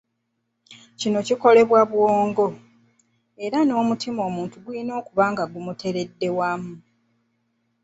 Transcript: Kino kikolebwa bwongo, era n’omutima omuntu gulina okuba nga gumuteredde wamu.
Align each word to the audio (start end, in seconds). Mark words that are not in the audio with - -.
Kino 0.99 1.19
kikolebwa 1.27 1.81
bwongo, 1.91 2.47
era 3.45 3.59
n’omutima 3.63 4.21
omuntu 4.29 4.55
gulina 4.63 4.91
okuba 4.99 5.23
nga 5.31 5.43
gumuteredde 5.51 6.27
wamu. 6.37 6.75